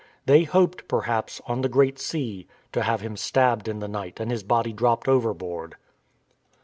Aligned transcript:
They 0.25 0.45
hoped, 0.45 0.87
perhaps, 0.87 1.41
on 1.45 1.61
the 1.61 1.69
Great 1.69 1.99
Sea 1.99 2.47
to 2.71 2.81
have 2.81 3.01
him 3.01 3.15
stabbed 3.15 3.67
in 3.67 3.77
the 3.81 3.87
night 3.87 4.19
and 4.19 4.31
his 4.31 4.41
body 4.41 4.73
dropped 4.73 5.07
overboard. 5.07 5.75